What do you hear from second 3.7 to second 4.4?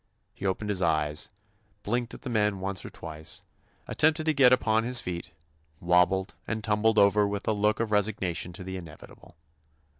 attempted to